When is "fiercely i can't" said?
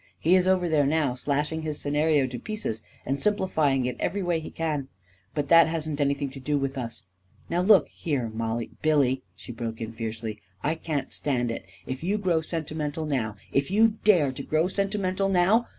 9.93-11.13